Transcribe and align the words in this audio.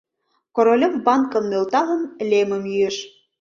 Королёв, 0.55 0.93
банкым 1.05 1.43
нӧлталын, 1.51 2.03
лемым 2.29 2.63
йӱэш. 2.71 2.97